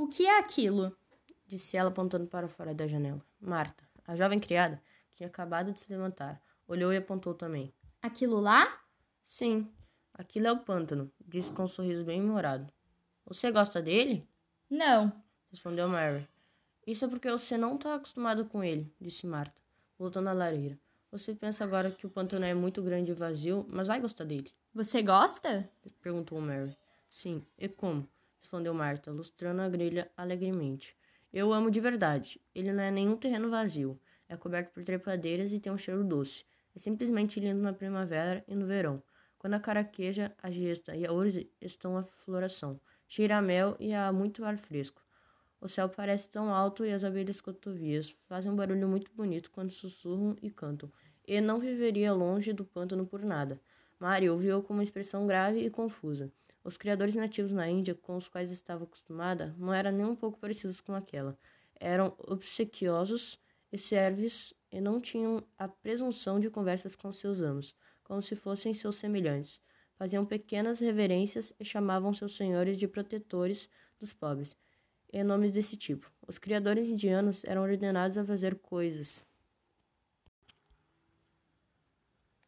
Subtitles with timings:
[0.00, 0.96] O que é aquilo?
[1.44, 3.20] Disse ela apontando para fora da janela.
[3.40, 7.74] Marta, a jovem criada, que tinha acabado de se levantar, olhou e apontou também.
[8.00, 8.80] Aquilo lá?
[9.26, 9.68] Sim,
[10.14, 12.72] aquilo é o pântano, disse com um sorriso bem humorado.
[13.26, 14.24] Você gosta dele?
[14.70, 15.12] Não,
[15.50, 16.28] respondeu Mary.
[16.86, 19.60] Isso é porque você não está acostumado com ele, disse Marta,
[19.98, 20.78] voltando à lareira.
[21.10, 24.52] Você pensa agora que o pântano é muito grande e vazio, mas vai gostar dele.
[24.72, 25.68] Você gosta?
[26.00, 26.78] perguntou Mary.
[27.10, 28.08] Sim, e como?
[28.40, 30.96] Respondeu Marta, lustrando a grelha alegremente.
[31.32, 32.40] Eu amo de verdade.
[32.54, 34.00] Ele não é nenhum terreno vazio.
[34.28, 36.44] É coberto por trepadeiras e tem um cheiro doce.
[36.74, 39.02] É simplesmente lindo na primavera e no verão,
[39.38, 42.80] quando a caraqueja, a gesta e a urze estão à floração.
[43.06, 45.02] Cheira a mel e há muito ar fresco.
[45.60, 49.72] O céu parece tão alto e as abelhas cotovias fazem um barulho muito bonito quando
[49.72, 50.90] sussurram e cantam.
[51.26, 53.60] E não viveria longe do pântano por nada.
[53.98, 56.32] Mari ouviu com uma expressão grave e confusa.
[56.68, 60.38] Os criadores nativos na Índia, com os quais estava acostumada, não eram nem um pouco
[60.38, 61.34] parecidos com aquela.
[61.80, 63.40] Eram obsequiosos
[63.72, 68.74] e serves e não tinham a presunção de conversas com seus amos, como se fossem
[68.74, 69.62] seus semelhantes.
[69.96, 73.66] Faziam pequenas reverências e chamavam seus senhores de protetores
[73.98, 74.54] dos pobres,
[75.10, 76.12] e nomes desse tipo.
[76.26, 79.24] Os criadores indianos eram ordenados a fazer coisas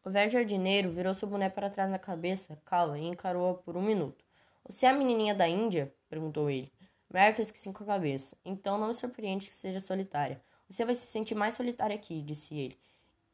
[0.03, 3.83] O velho jardineiro virou seu boné para trás na cabeça, calma, e encarou-a por um
[3.83, 4.25] minuto.
[4.67, 5.95] Você é a menininha da Índia?
[6.09, 6.73] perguntou ele.
[7.13, 8.35] Mary fez que sim com a cabeça.
[8.43, 10.41] Então não me surpreende que seja solitária.
[10.67, 12.79] Você vai se sentir mais solitária aqui, disse ele.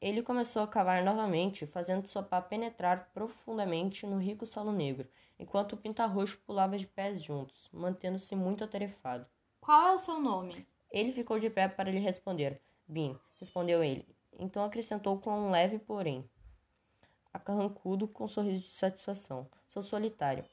[0.00, 5.08] Ele começou a cavar novamente, fazendo sua pá penetrar profundamente no rico solo negro,
[5.38, 9.24] enquanto o pintarroxo pulava de pés juntos, mantendo-se muito atarefado.
[9.60, 10.66] Qual é o seu nome?
[10.90, 12.60] Ele ficou de pé para lhe responder.
[12.88, 14.04] Bin, respondeu ele.
[14.36, 16.28] Então acrescentou com um leve porém
[17.36, 19.48] acarrancudo com um sorriso de satisfação.
[19.68, 20.44] Sou solitário,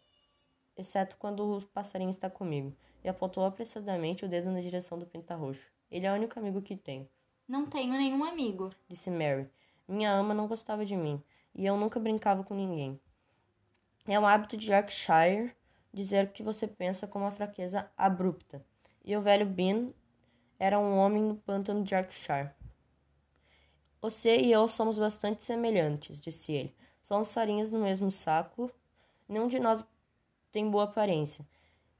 [0.78, 5.66] exceto quando o passarinho está comigo, e apontou apressadamente o dedo na direção do pinta-roxo.
[5.90, 7.08] Ele é o único amigo que tenho.
[7.48, 9.50] Não tenho nenhum amigo, disse Mary.
[9.88, 11.22] Minha ama não gostava de mim,
[11.56, 13.00] e eu nunca brincava com ninguém.
[14.06, 15.54] É um hábito de Yorkshire
[15.94, 18.66] dizer que você pensa com uma fraqueza abrupta.
[19.06, 19.94] E o velho Ben
[20.58, 22.50] era um homem no pântano de Yorkshire.
[24.04, 26.76] Você e eu somos bastante semelhantes, disse ele.
[27.02, 28.70] Somos farinhas no mesmo saco.
[29.30, 29.86] Nenhum de nós
[30.52, 31.48] tem boa aparência.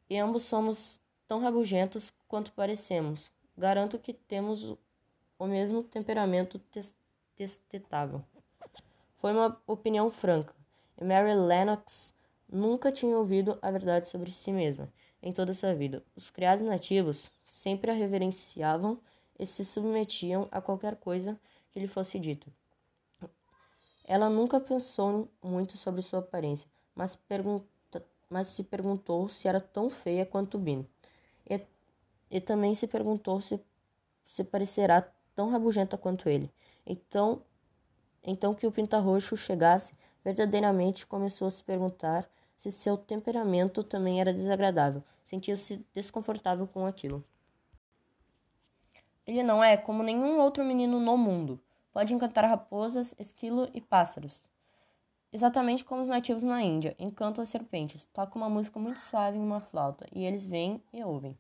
[0.10, 3.32] E ambos somos tão rabugentos quanto parecemos.
[3.58, 4.76] Garanto que temos
[5.40, 6.60] o mesmo temperamento
[7.38, 8.22] testetável.
[9.16, 10.54] Foi uma opinião franca.
[11.00, 12.14] E Mary Lennox
[12.52, 16.04] nunca tinha ouvido a verdade sobre si mesma em toda sua vida.
[16.18, 19.00] Os criados nativos sempre a reverenciavam
[19.40, 21.40] e se submetiam a qualquer coisa
[21.74, 22.52] que lhe fosse dito.
[24.06, 29.90] Ela nunca pensou muito sobre sua aparência, mas, pergunta, mas se perguntou se era tão
[29.90, 30.86] feia quanto Bin.
[31.50, 31.60] E,
[32.30, 33.60] e também se perguntou se,
[34.24, 35.02] se parecerá
[35.34, 36.52] tão rabugenta quanto ele.
[36.86, 37.42] Então,
[38.24, 44.34] então que o pinta-roxo chegasse, verdadeiramente começou a se perguntar se seu temperamento também era
[44.34, 45.04] desagradável.
[45.24, 47.24] Sentia-se desconfortável com aquilo.
[49.26, 51.60] Ele não é como nenhum outro menino no mundo.
[51.92, 54.44] Pode encantar raposas, esquilo e pássaros.
[55.32, 58.06] Exatamente como os nativos na Índia, encantam as serpentes.
[58.06, 61.38] Toca uma música muito suave em uma flauta, e eles vêm e ouvem.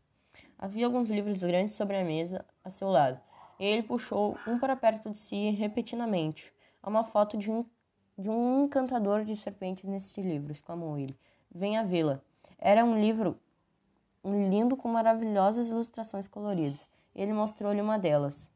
[0.57, 3.19] Havia alguns livros grandes sobre a mesa a seu lado,
[3.59, 6.53] e ele puxou um para perto de si repetidamente.
[6.81, 7.65] Há uma foto de um,
[8.17, 11.17] de um encantador de serpentes neste livro, exclamou ele.
[11.53, 12.21] Venha vê-la.
[12.57, 13.37] Era um livro
[14.23, 16.89] um lindo com maravilhosas ilustrações coloridas.
[17.15, 18.49] Ele mostrou-lhe uma delas.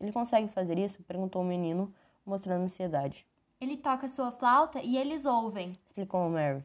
[0.00, 1.02] Ele consegue fazer isso?
[1.02, 1.92] perguntou o menino,
[2.26, 3.26] mostrando ansiedade.
[3.60, 6.64] Ele toca sua flauta e eles ouvem, explicou Mary.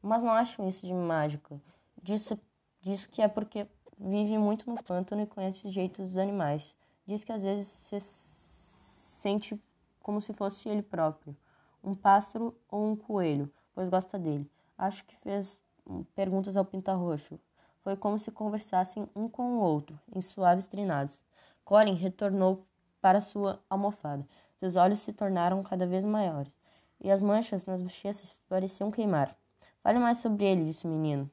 [0.00, 1.60] Mas não acham isso de mágica.
[2.00, 2.32] Diz,
[2.80, 3.66] diz que é porque
[3.98, 6.76] vive muito no pântano e conhece os jeitos dos animais.
[7.04, 9.60] Diz que às vezes se sente
[10.00, 11.36] como se fosse ele próprio,
[11.82, 14.48] um pássaro ou um coelho, pois gosta dele.
[14.78, 15.58] Acho que fez
[16.14, 17.40] perguntas ao pinta-roxo.
[17.86, 21.24] Foi como se conversassem um com o outro, em suaves trinados.
[21.64, 22.66] Colin retornou
[23.00, 24.26] para sua almofada.
[24.58, 26.58] Seus olhos se tornaram cada vez maiores,
[27.00, 29.36] e as manchas nas bochechas pareciam queimar.
[29.84, 31.30] Fale mais sobre ele, disse o menino.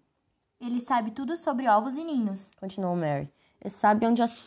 [0.61, 3.33] Ele sabe tudo sobre ovos e ninhos, continuou Mary.
[3.59, 4.39] Ele sabe onde as,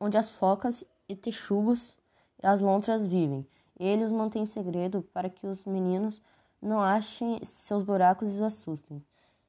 [0.00, 1.98] onde as focas e texugos
[2.42, 3.46] e as lontras vivem.
[3.78, 6.22] Ele os mantém em segredo para que os meninos
[6.62, 9.04] não achem seus buracos e os assustem.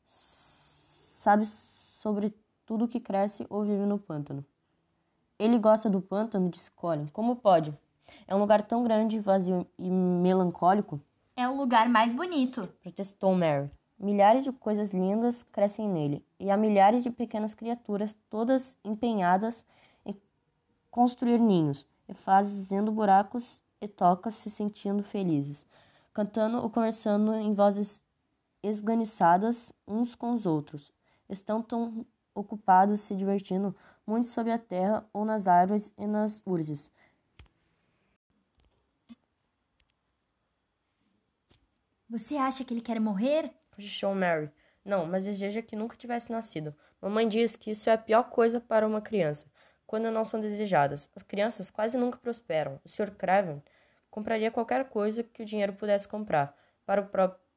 [0.05, 1.47] Sabe
[2.03, 2.35] sobre
[2.65, 4.45] tudo que cresce ou vive no pântano.
[5.39, 7.07] Ele gosta do pântano, disse Colin.
[7.07, 7.73] Como pode?
[8.27, 11.00] É um lugar tão grande, vazio e melancólico.
[11.35, 13.71] É o lugar mais bonito, protestou Mary.
[13.97, 19.65] Milhares de coisas lindas crescem nele, e há milhares de pequenas criaturas, todas empenhadas
[20.05, 20.13] em
[20.91, 25.65] construir ninhos, e fazendo buracos e tocas, se sentindo felizes,
[26.13, 28.03] cantando ou conversando em vozes
[28.61, 30.91] esganiçadas uns com os outros.
[31.33, 33.75] Estão tão ocupados se divertindo
[34.06, 36.91] muito sob a terra ou nas árvores e nas urzes.
[42.09, 43.51] Você acha que ele quer morrer?
[43.71, 44.51] Cochichou Mary.
[44.85, 46.75] Não, mas deseja que nunca tivesse nascido.
[47.01, 49.47] Mamãe diz que isso é a pior coisa para uma criança,
[49.88, 51.09] quando não são desejadas.
[51.15, 52.79] As crianças quase nunca prosperam.
[52.86, 53.12] O Sr.
[53.12, 53.63] Craven
[54.12, 56.56] compraria qualquer coisa que o dinheiro pudesse comprar
[56.86, 57.07] para o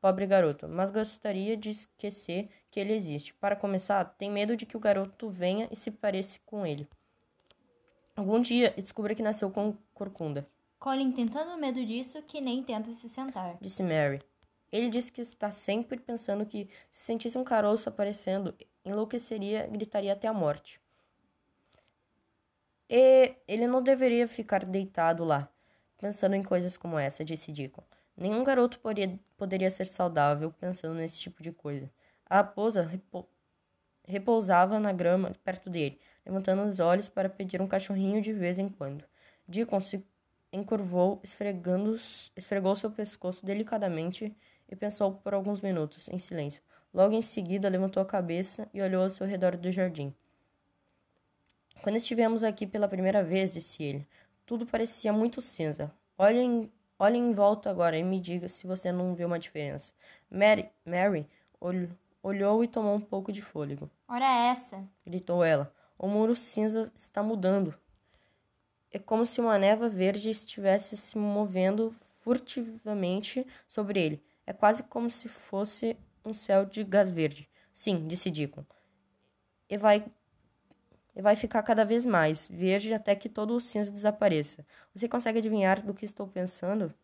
[0.06, 3.34] pobre garoto, mas gostaria de esquecer que ele existe.
[3.34, 6.88] Para começar, tem medo de que o garoto venha e se pareça com ele.
[8.14, 10.46] Algum dia descubra que nasceu com corcunda.
[10.78, 13.58] Colin tentando medo disso que nem tenta se sentar.
[13.60, 14.22] Disse Mary.
[14.70, 18.54] Ele disse que está sempre pensando que, se sentisse um caroço aparecendo,
[18.84, 20.80] enlouqueceria e gritaria até a morte.
[22.88, 25.48] E ele não deveria ficar deitado lá,
[25.98, 27.82] pensando em coisas como essa, disse Deacon.
[28.16, 31.90] Nenhum garoto poderia, poderia ser saudável pensando nesse tipo de coisa.
[32.24, 32.88] A raposa
[34.04, 38.68] repousava na grama perto dele, levantando os olhos para pedir um cachorrinho de vez em
[38.68, 39.04] quando.
[39.46, 40.04] Deacon se
[40.52, 44.34] encurvou, esfregou seu pescoço delicadamente
[44.68, 46.62] e pensou por alguns minutos, em silêncio.
[46.92, 50.14] Logo em seguida, levantou a cabeça e olhou ao seu redor do jardim.
[51.82, 54.08] Quando estivemos aqui pela primeira vez, disse ele,
[54.46, 55.92] tudo parecia muito cinza.
[56.16, 59.92] Olhe em, olhe em volta agora e me diga se você não vê uma diferença.
[60.30, 61.28] Mary, Mary
[62.22, 63.90] olhou e tomou um pouco de fôlego.
[64.08, 64.84] Ora essa!
[65.04, 65.72] gritou ela.
[65.98, 67.74] O muro cinza está mudando.
[68.90, 74.22] É como se uma névoa verde estivesse se movendo furtivamente sobre ele.
[74.46, 77.48] É quase como se fosse um céu de gás verde.
[77.72, 78.64] Sim, disse Deacon.
[79.68, 80.04] E vai,
[81.16, 84.66] e vai ficar cada vez mais verde até que todo o cinza desapareça.
[84.94, 86.94] Você consegue adivinhar do que estou pensando?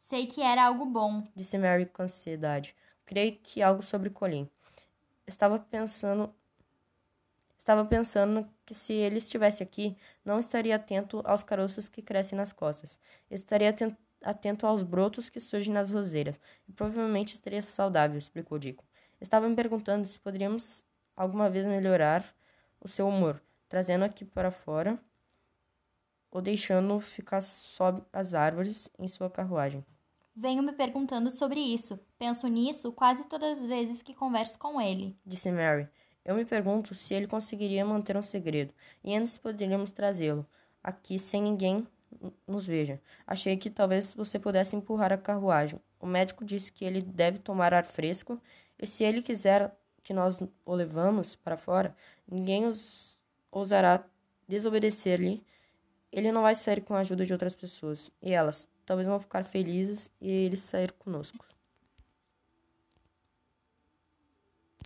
[0.00, 2.74] Sei que era algo bom, disse Mary com ansiedade.
[3.06, 4.50] Creio que algo sobre Colin.
[5.26, 6.34] Estava pensando
[7.56, 12.52] Estava pensando que se ele estivesse aqui, não estaria atento aos caroços que crescem nas
[12.52, 12.98] costas.
[13.30, 18.84] Estaria atento atento aos brotos que surgem nas roseiras, e provavelmente estaria saudável, explicou Dico.
[19.20, 20.84] Estava me perguntando se poderíamos
[21.16, 22.24] alguma vez melhorar
[22.82, 24.98] o seu humor, trazendo aqui para fora
[26.30, 29.84] ou deixando-o ficar sob as árvores em sua carruagem.
[30.34, 32.00] Venho me perguntando sobre isso.
[32.18, 35.16] Penso nisso quase todas as vezes que converso com ele.
[35.26, 35.88] Disse Mary.
[36.24, 40.46] Eu me pergunto se ele conseguiria manter um segredo, e antes poderíamos trazê-lo
[40.82, 41.86] aqui sem ninguém
[42.46, 43.00] nos veja.
[43.26, 45.80] Achei que talvez você pudesse empurrar a carruagem.
[45.98, 48.40] O médico disse que ele deve tomar ar fresco,
[48.78, 51.94] e se ele quiser que nós o levamos para fora,
[52.26, 53.18] ninguém os
[53.50, 54.04] ousará
[54.48, 55.44] desobedecer-lhe.
[56.10, 59.44] Ele não vai sair com a ajuda de outras pessoas, e elas talvez vão ficar
[59.44, 61.46] felizes e ele sair conosco.